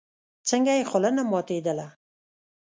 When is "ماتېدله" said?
1.31-1.87